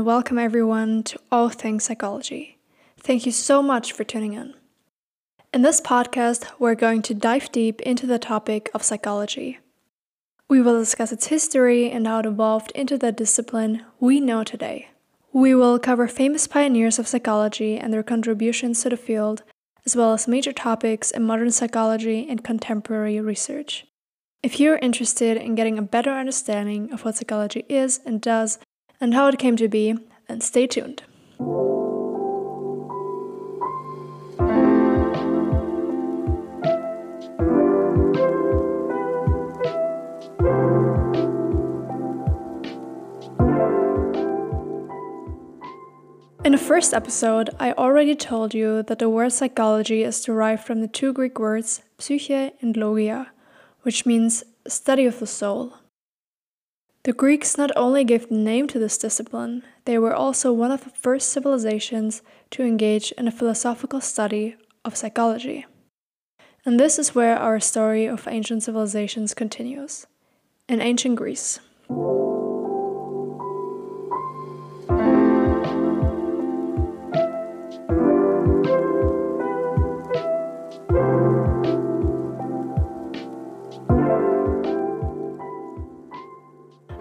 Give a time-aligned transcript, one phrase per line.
[0.00, 2.56] And welcome everyone to All Things Psychology.
[2.98, 4.54] Thank you so much for tuning in.
[5.52, 9.58] In this podcast, we're going to dive deep into the topic of psychology.
[10.48, 14.88] We will discuss its history and how it evolved into the discipline we know today.
[15.34, 19.42] We will cover famous pioneers of psychology and their contributions to the field,
[19.84, 23.84] as well as major topics in modern psychology and contemporary research.
[24.42, 28.58] If you're interested in getting a better understanding of what psychology is and does
[29.00, 29.96] and how it came to be,
[30.28, 31.02] and stay tuned.
[46.42, 50.80] In the first episode, I already told you that the word psychology is derived from
[50.80, 53.28] the two Greek words psyche and logia,
[53.82, 55.74] which means study of the soul.
[57.04, 60.84] The Greeks not only gave the name to this discipline, they were also one of
[60.84, 62.20] the first civilizations
[62.50, 65.64] to engage in a philosophical study of psychology.
[66.66, 70.06] And this is where our story of ancient civilizations continues
[70.68, 71.58] in ancient Greece.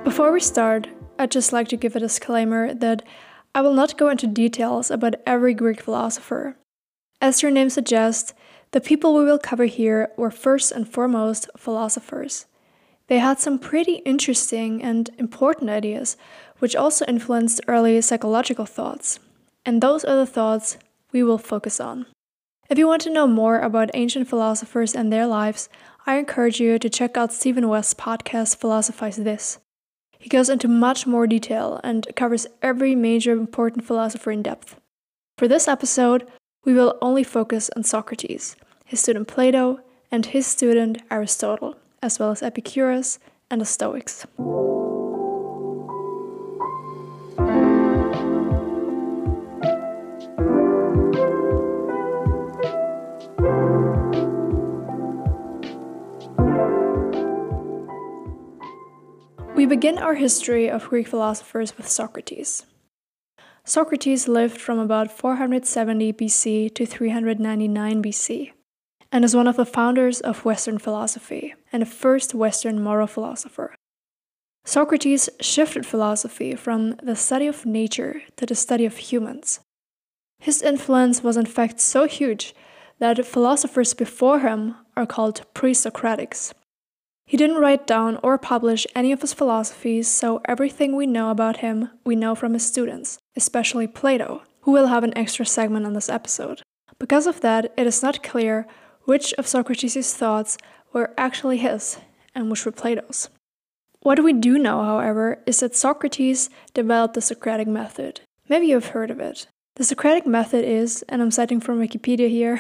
[0.10, 0.88] Before we start,
[1.20, 3.04] I'd just like to give a disclaimer that
[3.54, 6.58] I will not go into details about every Greek philosopher.
[7.22, 8.34] As their name suggests,
[8.72, 12.48] the people we will cover here were first and foremost philosophers.
[13.06, 16.18] They had some pretty interesting and important ideas,
[16.58, 19.20] which also influenced early psychological thoughts.
[19.64, 20.80] And those are the thoughts
[21.12, 22.08] we will focus on.
[22.68, 25.70] If you want to know more about ancient philosophers and their lives,
[26.08, 29.60] I encourage you to check out Stephen West's podcast Philosophize This.
[30.20, 34.76] He goes into much more detail and covers every major important philosopher in depth.
[35.38, 36.28] For this episode,
[36.66, 39.80] we will only focus on Socrates, his student Plato,
[40.12, 43.18] and his student Aristotle, as well as Epicurus
[43.50, 44.26] and the Stoics.
[59.80, 62.66] Begin our history of Greek philosophers with Socrates.
[63.64, 68.52] Socrates lived from about 470 BC to 399 BC
[69.10, 73.73] and is one of the founders of Western philosophy and the first Western moral philosopher.
[74.66, 79.62] Socrates shifted philosophy from the study of nature to the study of humans.
[80.39, 82.54] His influence was in fact so huge
[83.00, 86.54] that philosophers before him are called pre Socratics.
[87.30, 91.58] He didn't write down or publish any of his philosophies, so everything we know about
[91.58, 95.94] him we know from his students, especially Plato, who will have an extra segment on
[95.94, 96.64] this episode.
[96.98, 98.66] Because of that, it is not clear
[99.04, 100.58] which of Socrates' thoughts
[100.92, 102.00] were actually his
[102.34, 103.30] and which were Plato's.
[104.00, 108.22] What we do know, however, is that Socrates developed the Socratic method.
[108.48, 109.45] Maybe you've heard of it.
[109.76, 112.60] The Socratic method is, and I'm citing from Wikipedia here,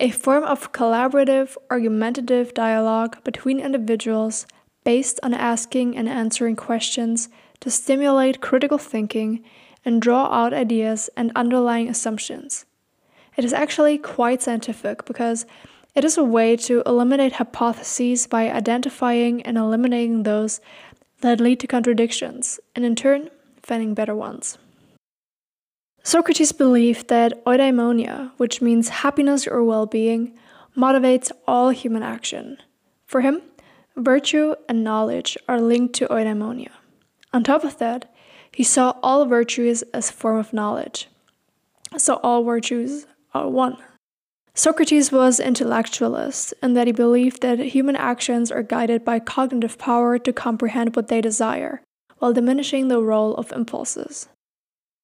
[0.00, 4.46] a form of collaborative, argumentative dialogue between individuals
[4.84, 7.28] based on asking and answering questions
[7.60, 9.42] to stimulate critical thinking
[9.84, 12.64] and draw out ideas and underlying assumptions.
[13.36, 15.46] It is actually quite scientific because
[15.94, 20.60] it is a way to eliminate hypotheses by identifying and eliminating those
[21.20, 23.30] that lead to contradictions, and in turn,
[23.62, 24.58] finding better ones.
[26.02, 30.32] Socrates believed that eudaimonia, which means happiness or well being,
[30.76, 32.58] motivates all human action.
[33.06, 33.42] For him,
[33.96, 36.70] virtue and knowledge are linked to eudaimonia.
[37.32, 38.12] On top of that,
[38.52, 41.08] he saw all virtues as a form of knowledge.
[41.96, 43.76] So all virtues are one.
[44.54, 50.18] Socrates was intellectualist in that he believed that human actions are guided by cognitive power
[50.18, 51.80] to comprehend what they desire,
[52.18, 54.28] while diminishing the role of impulses.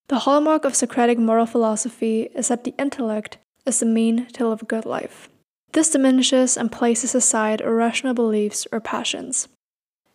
[0.09, 4.61] The hallmark of Socratic moral philosophy is that the intellect is the mean to live
[4.61, 5.31] a good life.
[5.73, 9.49] This diminishes and places aside irrational beliefs or passions.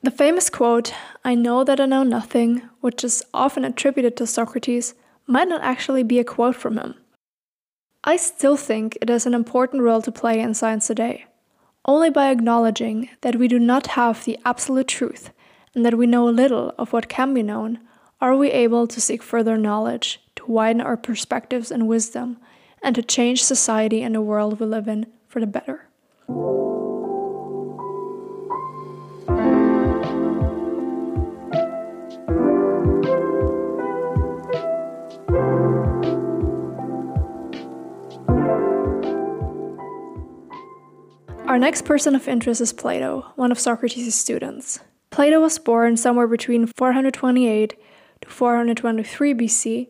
[0.04, 0.94] The famous quote,
[1.26, 4.94] I know that I know nothing, which is often attributed to Socrates,
[5.26, 6.94] might not actually be a quote from him.
[8.04, 11.26] I still think it has an important role to play in science today.
[11.84, 15.32] Only by acknowledging that we do not have the absolute truth
[15.74, 17.80] and that we know little of what can be known
[18.22, 22.38] are we able to seek further knowledge, to widen our perspectives and wisdom,
[22.82, 25.86] and to change society and the world we live in for the better?
[41.48, 44.80] Our next person of interest is Plato, one of Socrates' students.
[45.10, 47.76] Plato was born somewhere between 428
[48.22, 49.88] to 423 BC,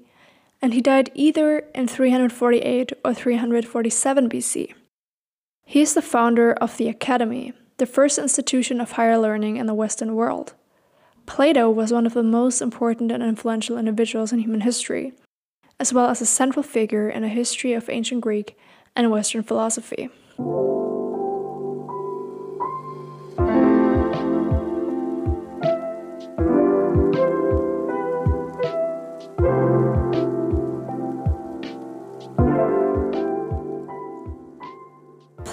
[0.62, 4.74] and he died either in 348 or 347 BC.
[5.66, 9.74] He is the founder of the Academy, the first institution of higher learning in the
[9.74, 10.54] Western world.
[11.26, 15.14] Plato was one of the most important and influential individuals in human history,
[15.80, 18.58] as well as a central figure in the history of ancient Greek
[18.96, 20.10] and Western philosophy.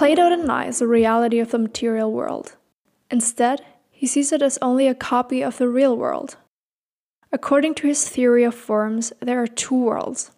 [0.06, 2.54] Plato denies the reality of the material world.
[3.10, 6.36] Instead, he sees it as only a copy of the real world.
[7.32, 10.30] According to his theory of forms, there are two worlds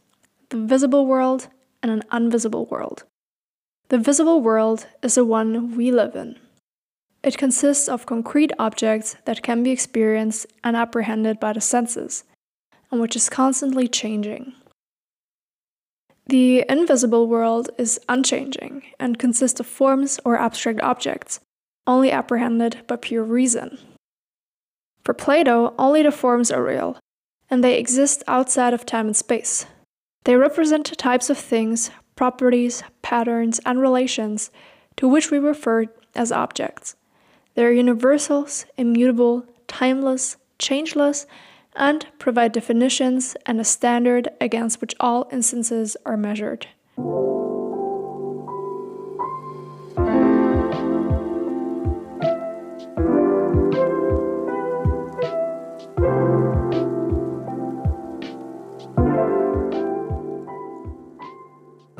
[0.48, 1.48] the visible world
[1.82, 3.04] and an invisible world.
[3.90, 6.38] The visible world is the one we live in.
[7.22, 12.24] It consists of concrete objects that can be experienced and apprehended by the senses,
[12.90, 14.54] and which is constantly changing.
[16.28, 21.40] The invisible world is unchanging and consists of forms or abstract objects,
[21.86, 23.78] only apprehended by pure reason.
[25.04, 26.98] For Plato, only the forms are real,
[27.48, 29.64] and they exist outside of time and space.
[30.24, 34.50] They represent types of things, properties, patterns, and relations
[34.98, 36.94] to which we refer as objects.
[37.54, 41.26] They are universals, immutable, timeless, changeless,
[41.74, 46.66] and provide definitions and a standard against which all instances are measured.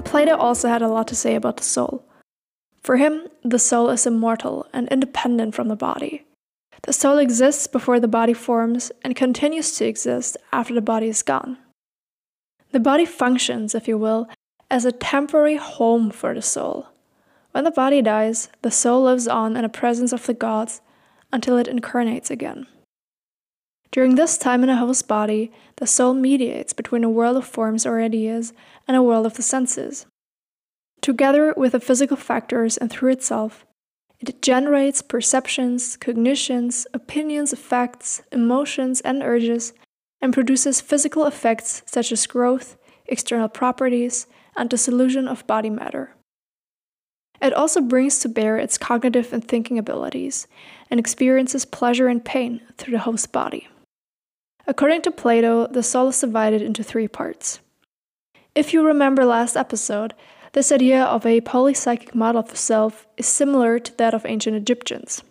[0.04, 2.02] Plato also had a lot to say about the soul.
[2.82, 6.24] For him, the soul is immortal and independent from the body.
[6.82, 11.22] The soul exists before the body forms and continues to exist after the body is
[11.22, 11.58] gone.
[12.72, 14.28] The body functions, if you will,
[14.70, 16.88] as a temporary home for the soul.
[17.52, 20.80] When the body dies, the soul lives on in the presence of the gods
[21.32, 22.66] until it incarnates again.
[23.90, 27.86] During this time in a host body, the soul mediates between a world of forms
[27.86, 28.52] or ideas
[28.86, 30.06] and a world of the senses.
[31.00, 33.64] Together with the physical factors and through itself,
[34.20, 39.72] it generates perceptions, cognitions, opinions, effects, emotions, and urges,
[40.20, 42.76] and produces physical effects such as growth,
[43.06, 44.26] external properties,
[44.56, 46.14] and dissolution of body matter.
[47.40, 50.48] It also brings to bear its cognitive and thinking abilities,
[50.90, 53.68] and experiences pleasure and pain through the host body.
[54.66, 57.60] According to Plato, the soul is divided into three parts.
[58.56, 60.14] If you remember last episode,
[60.52, 64.56] this idea of a polypsychic model of the self is similar to that of ancient
[64.56, 65.22] Egyptians.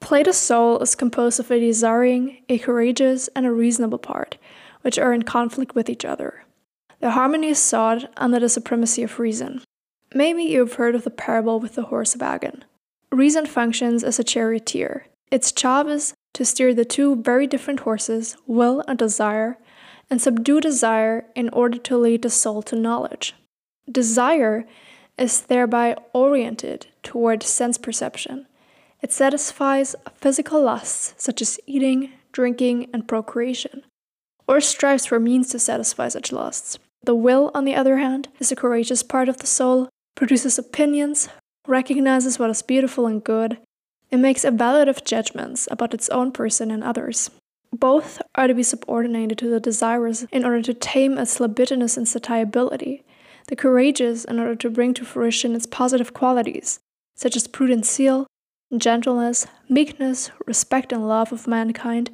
[0.00, 4.38] Plato's soul is composed of a desiring, a courageous, and a reasonable part,
[4.82, 6.44] which are in conflict with each other.
[7.00, 9.62] The harmony is sought under the supremacy of reason.
[10.14, 12.64] Maybe you have heard of the parable with the horse wagon.
[13.10, 15.06] Reason functions as a charioteer.
[15.30, 19.58] Its job is to steer the two very different horses, will and desire,
[20.08, 23.34] and subdue desire in order to lead the soul to knowledge.
[23.90, 24.66] Desire
[25.16, 28.46] is thereby oriented toward sense perception.
[29.00, 33.84] It satisfies physical lusts such as eating, drinking, and procreation,
[34.46, 36.78] or strives for means to satisfy such lusts.
[37.04, 41.28] The will, on the other hand, is a courageous part of the soul, produces opinions,
[41.66, 43.58] recognizes what is beautiful and good,
[44.10, 47.30] and makes evaluative judgments about its own person and others.
[47.72, 53.04] Both are to be subordinated to the desires in order to tame its libidinous insatiability,
[53.48, 56.80] the courageous in order to bring to fruition its positive qualities,
[57.14, 58.26] such as prudent zeal,
[58.76, 62.10] gentleness, meekness, respect, and love of mankind,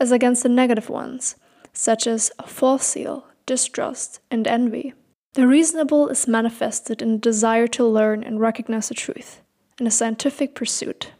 [0.00, 1.36] as against the negative ones,
[1.72, 4.94] such as false zeal, distrust, and envy.
[5.34, 9.40] The reasonable is manifested in a desire to learn and recognize the truth,
[9.78, 11.12] in a scientific pursuit.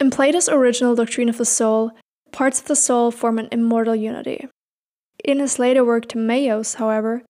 [0.00, 1.92] In Plato's original doctrine of the soul,
[2.32, 4.48] parts of the soul form an immortal unity.
[5.24, 7.22] In his later work Timaeus, however,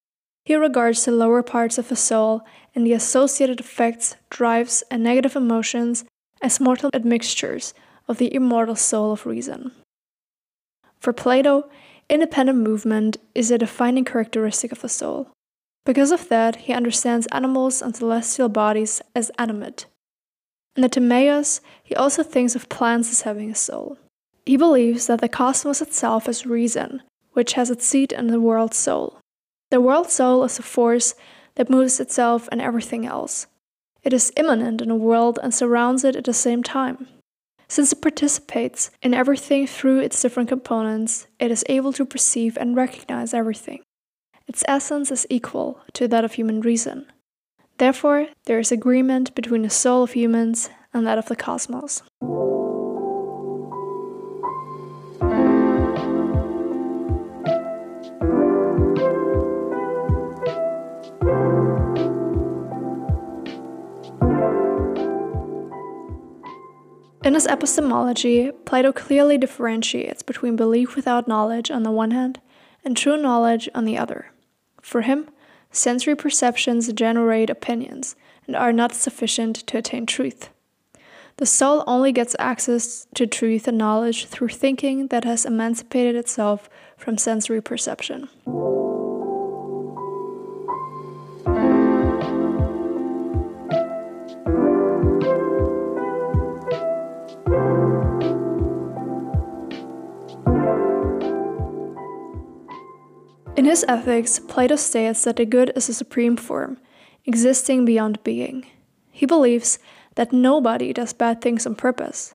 [0.45, 2.43] he regards the lower parts of the soul
[2.75, 6.05] and the associated effects, drives, and negative emotions
[6.41, 7.75] as mortal admixtures
[8.09, 9.73] of the immortal soul of reason.
[10.99, 11.69] For Plato,
[12.09, 15.31] independent movement is a defining characteristic of the soul.
[15.85, 19.87] Because of that, he understands animals and celestial bodies as animate.
[20.77, 23.99] In the Timaeus, he also thinks of plants as having a soul.
[24.47, 28.75] He believes that the cosmos itself is reason, which has its seat in the world
[28.75, 29.19] soul.
[29.73, 31.15] The world soul is a force
[31.55, 33.47] that moves itself and everything else.
[34.03, 37.09] It is immanent in the world and surrounds it at the same time.
[37.69, 42.77] Since it participates in everything through its different components, it is able to perceive and
[42.77, 43.81] recognize everything.
[44.47, 47.07] Its essence is equal to that of human reason.
[47.79, 52.03] Therefore, there is agreement between the soul of humans and that of the cosmos.
[67.25, 72.41] In his epistemology, Plato clearly differentiates between belief without knowledge on the one hand
[72.85, 74.33] and true knowledge on the other.
[74.81, 75.29] For him,
[75.71, 78.17] sensory perceptions generate opinions
[78.49, 80.49] and are not sufficient to attain truth.
[81.37, 86.69] The soul only gets access to truth and knowledge through thinking that has emancipated itself
[86.97, 88.29] from sensory perception.
[103.55, 106.79] In his Ethics, Plato states that the good is a supreme form,
[107.27, 108.67] existing beyond being.
[109.11, 109.79] He believes
[110.15, 112.35] that nobody does bad things on purpose.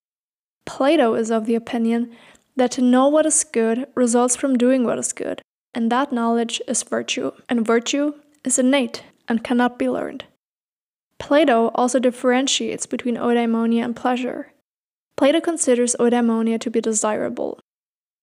[0.66, 2.16] Plato is of the opinion
[2.56, 5.42] that to know what is good results from doing what is good,
[5.74, 10.26] and that knowledge is virtue, and virtue is innate and cannot be learned.
[11.18, 14.54] Plato also differentiates between eudaimonia and pleasure.
[15.16, 17.60] Plato considers eudaimonia to be desirable,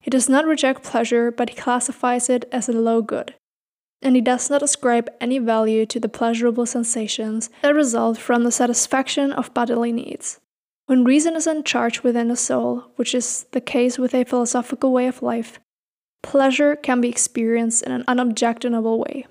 [0.04, 3.32] he does not reject pleasure, but he classifies it as a low good.
[4.02, 8.52] And he does not ascribe any value to the pleasurable sensations that result from the
[8.52, 10.40] satisfaction of bodily needs.
[10.84, 14.92] When reason is in charge within the soul, which is the case with a philosophical
[14.92, 15.58] way of life,
[16.22, 19.24] pleasure can be experienced in an unobjectionable way.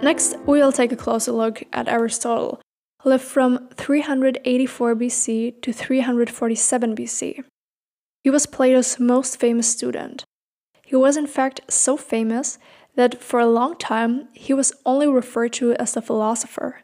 [0.00, 2.60] Next, we will take a closer look at Aristotle,
[3.02, 7.44] who lived from 384 BC to 347 BC.
[8.22, 10.24] He was Plato's most famous student.
[10.84, 12.58] He was, in fact, so famous
[12.94, 16.82] that for a long time he was only referred to as the philosopher.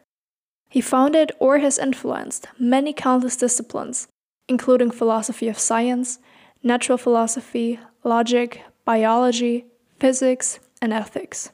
[0.69, 4.07] He founded or has influenced many countless disciplines,
[4.49, 6.19] including philosophy of science,
[6.63, 9.65] natural philosophy, logic, biology,
[9.99, 11.51] physics, and ethics.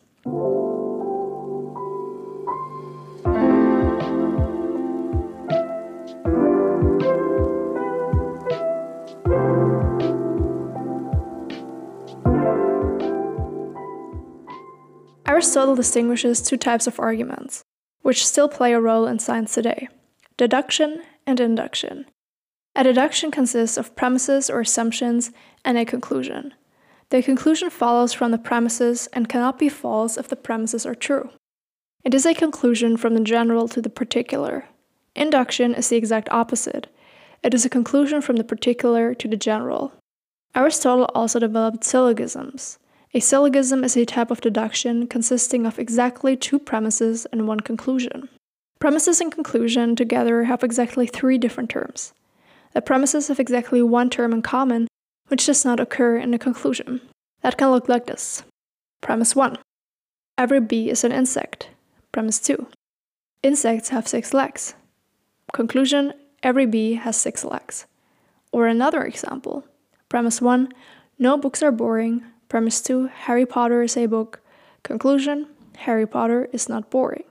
[15.42, 17.64] Aristotle distinguishes two types of arguments,
[18.04, 19.90] which still play a role in science today
[20.38, 22.06] deduction and induction.
[22.76, 25.32] A deduction consists of premises or assumptions
[25.66, 26.54] and a conclusion.
[27.10, 31.32] The conclusion follows from the premises and cannot be false if the premises are true.
[32.04, 34.66] It is a conclusion from the general to the particular.
[35.16, 36.86] Induction is the exact opposite.
[37.42, 39.92] It is a conclusion from the particular to the general.
[40.54, 42.78] Aristotle also developed syllogisms.
[43.14, 48.30] A syllogism is a type of deduction consisting of exactly two premises and one conclusion.
[48.80, 52.14] Premises and conclusion together have exactly three different terms.
[52.74, 54.88] The premises have exactly one term in common,
[55.28, 57.02] which does not occur in the conclusion.
[57.42, 58.44] That can look like this.
[59.02, 59.58] Premise 1.
[60.38, 61.68] Every bee is an insect.
[62.14, 62.68] Premise 2.
[63.44, 64.76] Insects have six legs.
[65.52, 66.14] Conclusion
[66.44, 67.86] Every bee has six legs.
[68.54, 69.66] Or another example.
[70.08, 70.72] Premise 1.
[71.20, 72.24] No books are boring.
[72.52, 74.42] Premise 2 Harry Potter is a book.
[74.84, 77.24] Conclusion Harry Potter is not boring.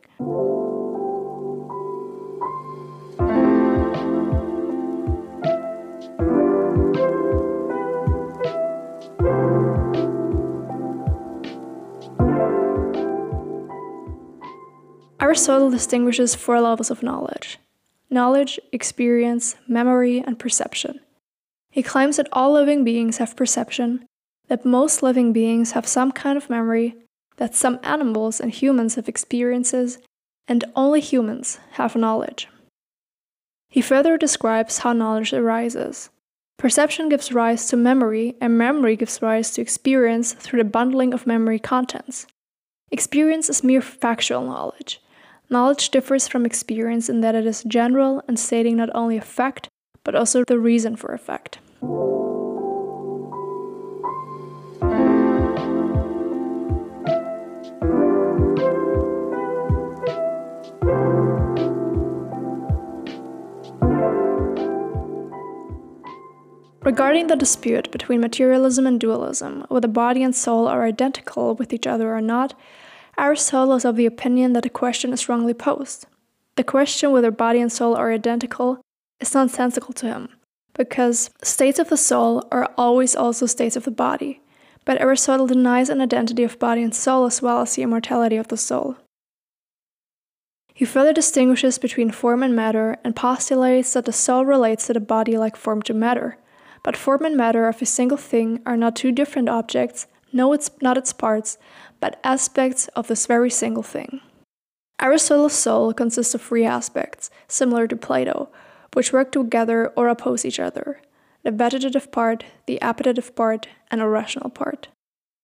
[15.21, 17.59] Aristotle distinguishes four levels of knowledge
[18.09, 20.99] knowledge, experience, memory, and perception.
[21.71, 24.09] He claims that all living beings have perception,
[24.51, 26.97] that most living beings have some kind of memory,
[27.37, 29.99] that some animals and humans have experiences,
[30.49, 32.49] and only humans have knowledge.
[33.69, 36.11] He further describes how knowledge arises.
[36.59, 41.29] Perception gives rise to memory, and memory gives rise to experience through the bundling of
[41.29, 42.27] memory contents.
[42.91, 45.01] Experience is mere factual knowledge.
[45.49, 49.69] Knowledge differs from experience in that it is general and stating not only a fact,
[50.03, 51.61] but also the reason for a fact.
[66.83, 71.87] Regarding the dispute between materialism and dualism, whether body and soul are identical with each
[71.87, 72.55] other or not,
[73.19, 76.07] Aristotle is of the opinion that the question is wrongly posed.
[76.57, 78.81] The question whether body and soul are identical
[79.21, 80.31] is nonsensical to him,
[80.73, 84.41] because states of the soul are always also states of the body,
[84.87, 88.49] but Aristotle denies an identity of body and soul as well as the immortality of
[88.49, 88.97] the soul.
[90.73, 95.01] He further distinguishes between form and matter and postulates that the soul relates to the
[95.01, 96.39] body like form to matter,
[96.83, 100.71] but form and matter of a single thing are not two different objects, no, it's
[100.81, 101.59] not its parts,
[102.01, 104.21] but aspects of this very single thing.
[105.01, 108.51] Aristotle's soul consists of three aspects, similar to Plato,
[108.93, 111.01] which work together or oppose each other
[111.43, 114.89] the vegetative part, the appetitive part, and a rational part.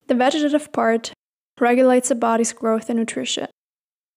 [0.05, 1.11] The vegetative part
[1.59, 3.47] regulates the body's growth and nutrition.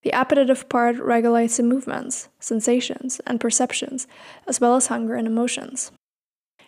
[0.03, 4.07] The appetitive part regulates the movements, sensations, and perceptions,
[4.47, 5.91] as well as hunger and emotions.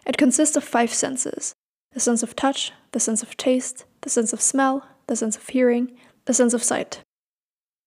[0.06, 1.54] It consists of five senses
[1.92, 5.49] the sense of touch, the sense of taste, the sense of smell, the sense of
[5.49, 5.92] hearing,
[6.25, 7.00] the sense of sight.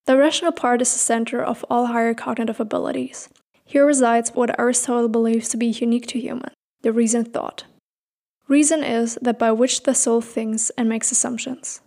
[0.05, 3.29] The rational part is the center of all higher cognitive abilities.
[3.63, 6.51] Here resides what Aristotle believes to be unique to human
[6.85, 7.63] the reason thought.
[8.47, 11.81] Reason is that by which the soul thinks and makes assumptions.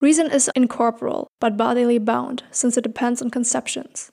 [0.00, 4.10] Reason is incorporeal, but bodily bound, since it depends on conceptions.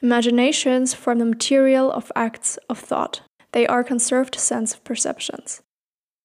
[0.00, 3.20] Imaginations form the material of acts of thought,
[3.52, 5.62] they are conserved sense perceptions.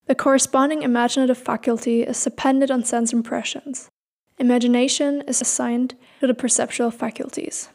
[0.07, 3.89] The corresponding imaginative faculty is dependent on sense impressions.
[4.37, 7.69] Imagination is assigned to the perceptual faculties.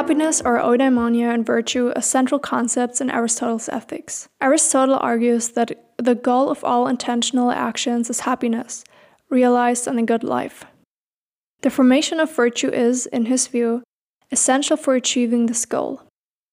[0.00, 4.30] Happiness or eudaimonia and virtue are central concepts in Aristotle's ethics.
[4.40, 8.82] Aristotle argues that the goal of all intentional actions is happiness,
[9.28, 10.64] realized in a good life.
[11.60, 13.82] The formation of virtue is, in his view,
[14.32, 16.00] essential for achieving this goal.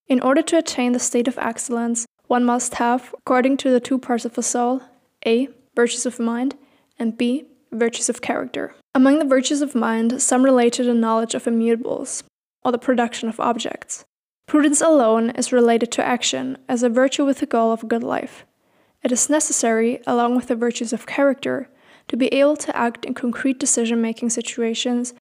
[0.09, 3.97] In order to attain the state of excellence, one must have, according to the two
[3.97, 4.81] parts of the soul,
[5.25, 5.47] A.
[5.73, 6.55] Virtues of mind,
[6.99, 7.45] and B.
[7.71, 8.75] Virtues of character.
[8.93, 12.23] Among the virtues of mind, some relate to the knowledge of immutables,
[12.67, 14.03] or the production of objects.
[14.45, 18.03] Prudence alone is related to action as a virtue with the goal of a good
[18.03, 18.45] life.
[19.03, 21.69] It is necessary, along with the virtues of character,
[22.09, 25.13] to be able to act in concrete decision making situations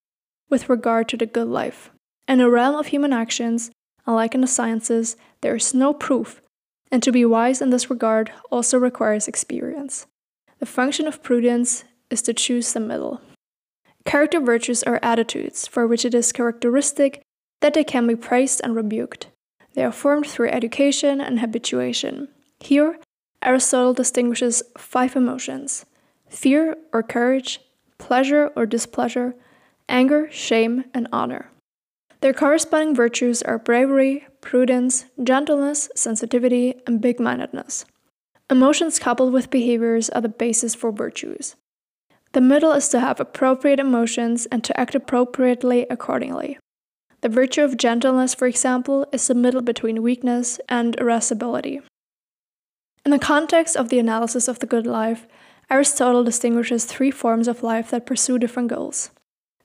[0.50, 1.92] with regard to the good life.
[2.26, 3.70] In the realm of human actions,
[4.06, 6.42] unlike in the sciences, there is no proof,
[6.90, 10.09] and to be wise in this regard also requires experience.
[10.59, 13.20] The function of prudence is to choose the middle.
[14.04, 17.22] Character virtues are attitudes for which it is characteristic
[17.61, 19.29] that they can be praised and rebuked.
[19.75, 22.29] They are formed through education and habituation.
[22.61, 22.99] Here,
[23.42, 25.85] Aristotle distinguishes five emotions
[26.29, 27.61] fear or courage,
[27.99, 29.35] pleasure or displeasure,
[29.88, 31.51] anger, shame, and honor.
[32.21, 37.85] Their corresponding virtues are bravery, prudence, gentleness, sensitivity, and big mindedness.
[38.51, 41.57] Emotions coupled with behaviors are the basis for virtues.
[42.33, 46.59] The middle is to have appropriate emotions and to act appropriately accordingly.
[47.27, 51.81] The virtue of gentleness, for example, is the middle between weakness and irascibility.
[53.05, 55.27] In the context of the analysis of the good life,
[55.69, 59.11] Aristotle distinguishes three forms of life that pursue different goals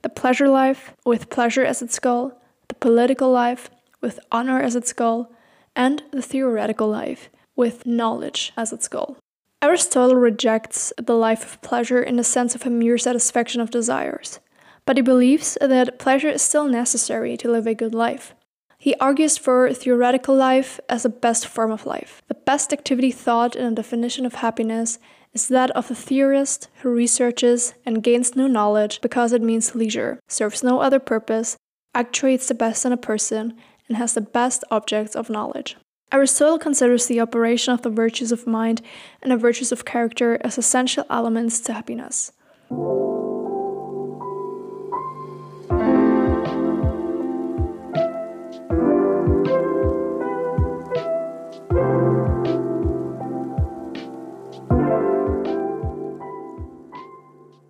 [0.01, 2.33] the pleasure life, with pleasure as its goal,
[2.67, 3.69] the political life,
[4.01, 5.31] with honor as its goal,
[5.75, 9.17] and the theoretical life, with knowledge as its goal.
[9.61, 14.39] Aristotle rejects the life of pleasure in the sense of a mere satisfaction of desires
[14.85, 18.33] but he believes that pleasure is still necessary to live a good life.
[18.77, 22.21] He argues for theoretical life as the best form of life.
[22.27, 24.97] The best activity thought in a definition of happiness
[25.33, 30.19] is that of the theorist who researches and gains new knowledge because it means leisure,
[30.27, 31.57] serves no other purpose,
[31.93, 33.53] actuates the best in a person,
[33.87, 35.77] and has the best objects of knowledge.
[36.11, 38.81] Aristotle considers the operation of the virtues of mind
[39.21, 42.31] and the virtues of character as essential elements to happiness.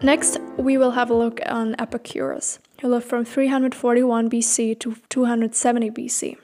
[0.04, 5.92] Next, we will have a look on Epicurus, who lived from 341 BC to 270
[5.92, 6.38] BC.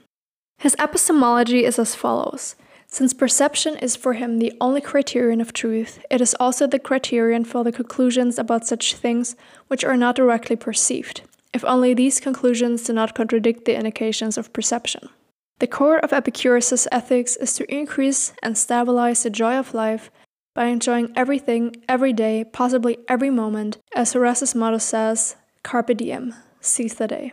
[0.59, 5.99] His epistemology is as follows Since perception is for him the only criterion of truth,
[6.11, 9.35] it is also the criterion for the conclusions about such things
[9.69, 14.53] which are not directly perceived, if only these conclusions do not contradict the indications of
[14.53, 15.09] perception.
[15.57, 20.11] The core of Epicurus's ethics is to increase and stabilize the joy of life
[20.57, 26.95] by enjoying everything, every day, possibly every moment, as Horace's motto says, Carpe diem, seize
[26.95, 27.31] the day.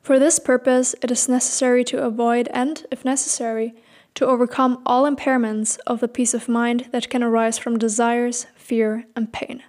[0.00, 3.74] For this purpose, it is necessary to avoid and, if necessary,
[4.14, 9.04] to overcome all impairments of the peace of mind that can arise from desires, fear,
[9.14, 9.62] and pain.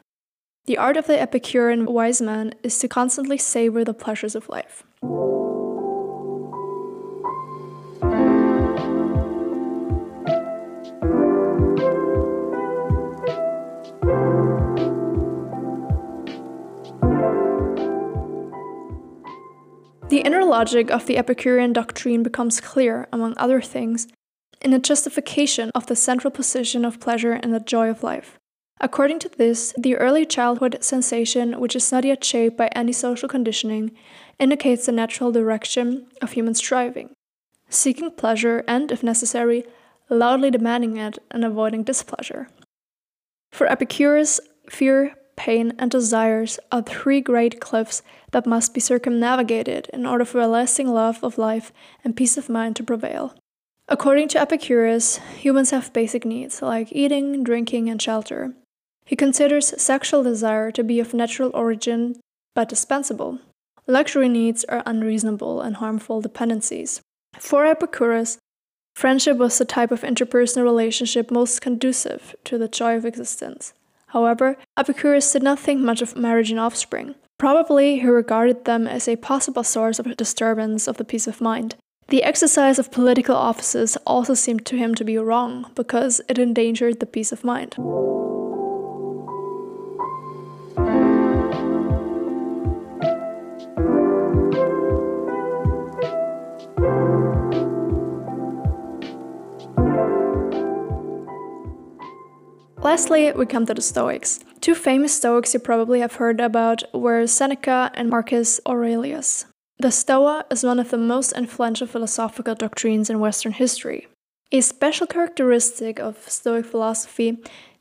[0.66, 4.84] The art of the Epicurean wise man is to constantly savor the pleasures of life.
[20.64, 24.08] Logic of the Epicurean doctrine becomes clear, among other things,
[24.62, 28.40] in a justification of the central position of pleasure and the joy of life.
[28.80, 33.28] According to this, the early childhood sensation, which is not yet shaped by any social
[33.28, 33.92] conditioning,
[34.40, 37.10] indicates the natural direction of human striving,
[37.68, 39.66] seeking pleasure and, if necessary,
[40.10, 42.48] loudly demanding it and avoiding displeasure.
[43.52, 50.06] For Epicurus, fear, pain, and desires are three great cliffs that must be circumnavigated in
[50.06, 51.72] order for a lasting love of life
[52.04, 53.36] and peace of mind to prevail.
[53.88, 58.54] According to Epicurus, humans have basic needs like eating, drinking, and shelter.
[59.06, 62.20] He considers sexual desire to be of natural origin
[62.56, 63.40] but dispensable.
[63.88, 67.02] Luxury needs are unreasonable and harmful dependencies.
[67.38, 68.38] For Epicurus,
[68.96, 73.74] friendship was the type of interpersonal relationship most conducive to the joy of existence.
[74.14, 77.16] However, Epicurus did not think much of marriage and offspring.
[77.40, 81.76] Probably he regarded them as a possible source of disturbance of the peace of mind.
[82.10, 87.00] The exercise of political offices also seemed to him to be wrong because it endangered
[87.00, 87.76] the peace of mind.
[102.84, 104.42] Lastly, we come to the Stoics.
[104.60, 109.46] Two famous Stoics you probably have heard about were Seneca and Marcus Aurelius.
[109.80, 114.08] The Stoa is one of the most influential philosophical doctrines in Western history.
[114.52, 117.38] A special characteristic of Stoic philosophy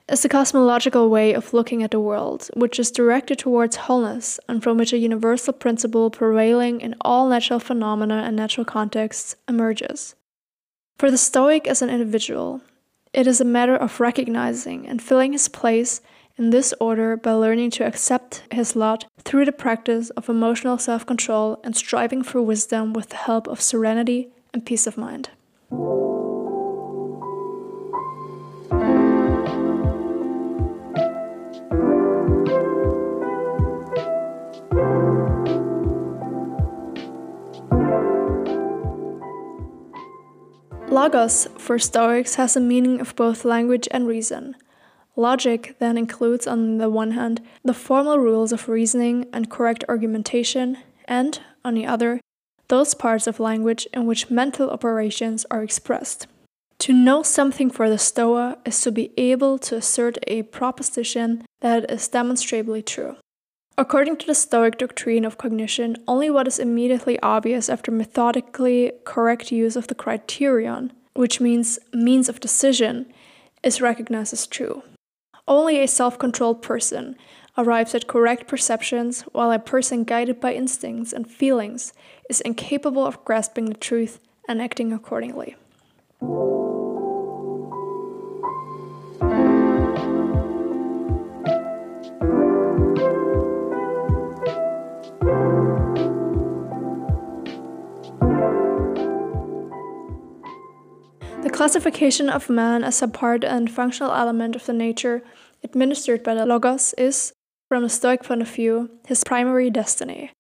[0.09, 4.63] is the cosmological way of looking at the world, which is directed towards wholeness and
[4.63, 10.15] from which a universal principle prevailing in all natural phenomena and natural contexts emerges.
[10.97, 12.61] For the Stoic as an individual,
[13.13, 16.01] it is a matter of recognizing and filling his place
[16.37, 21.05] in this order by learning to accept his lot through the practice of emotional self
[21.05, 25.31] control and striving for wisdom with the help of serenity and peace of mind.
[40.93, 44.55] Logos for Stoics has a meaning of both language and reason.
[45.17, 50.77] Logic then includes, on the one hand, the formal rules of reasoning and correct argumentation,
[51.07, 52.21] and, on the other,
[52.69, 56.27] those parts of language in which mental operations are expressed.
[56.81, 61.91] To know something for the Stoa is to be able to assert a proposition that
[61.91, 63.17] is demonstrably true.
[63.79, 69.51] According to the Stoic doctrine of cognition, only what is immediately obvious after methodically correct
[69.51, 73.07] use of the criterion, which means means of decision,
[73.63, 74.83] is recognized as true.
[75.49, 77.17] Only a self controlled person
[77.57, 81.95] arrives at correct perceptions, while a person guided by instincts and feelings
[82.29, 85.57] is incapable of grasping the truth and acting accordingly.
[101.63, 105.23] Classification of man as a part and functional element of the nature
[105.63, 107.33] administered by the Logos is,
[107.69, 110.33] from a Stoic point of view, his primary destiny.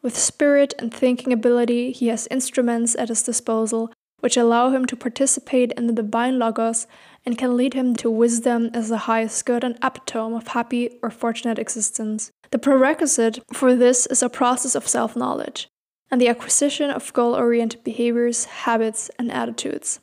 [0.00, 4.96] With spirit and thinking ability, he has instruments at his disposal which allow him to
[4.96, 6.86] participate in the divine Logos
[7.26, 11.10] and can lead him to wisdom as the highest good and epitome of happy or
[11.10, 12.30] fortunate existence.
[12.50, 15.68] The prerequisite for this is a process of self knowledge
[16.10, 20.00] and the acquisition of goal oriented behaviors, habits, and attitudes.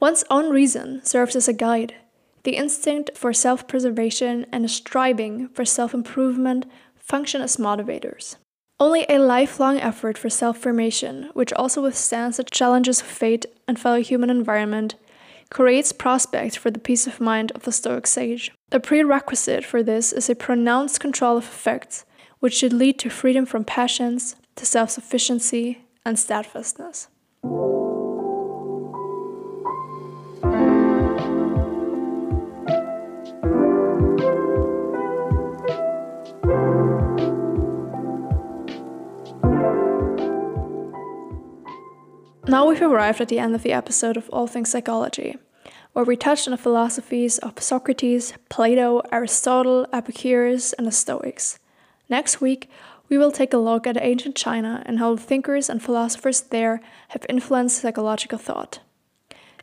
[0.00, 1.94] One's own reason serves as a guide.
[2.42, 8.36] The instinct for self preservation and a striving for self improvement function as motivators.
[8.80, 13.78] Only a lifelong effort for self formation, which also withstands the challenges of fate and
[13.78, 14.96] fellow human environment,
[15.50, 18.50] creates prospects for the peace of mind of the Stoic sage.
[18.72, 22.04] A prerequisite for this is a pronounced control of effects,
[22.40, 27.08] which should lead to freedom from passions, to self sufficiency, and steadfastness.
[42.46, 45.38] Now we've arrived at the end of the episode of All Things Psychology,
[45.94, 51.58] where we touched on the philosophies of Socrates, Plato, Aristotle, Epicurus, and the Stoics.
[52.10, 52.68] Next week,
[53.08, 57.24] we will take a look at ancient China and how thinkers and philosophers there have
[57.30, 58.80] influenced psychological thought.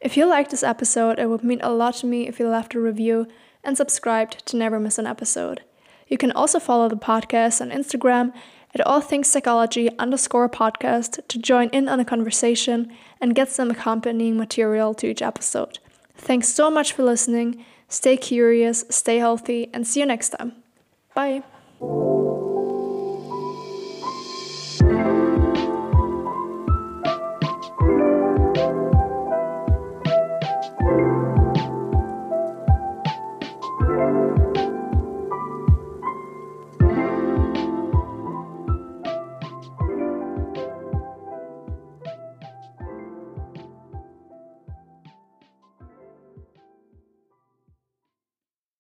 [0.02, 2.74] If you liked this episode, it would mean a lot to me if you left
[2.74, 3.28] a review
[3.64, 5.62] and subscribed to never miss an episode.
[6.08, 8.34] You can also follow the podcast on Instagram
[8.74, 13.72] at all things psychology underscore podcast to join in on a conversation and get some
[13.72, 15.80] accompanying material to each episode.
[16.16, 17.66] Thanks so much for listening.
[17.88, 20.54] Stay curious, stay healthy, and see you next time.
[21.14, 21.44] Bye.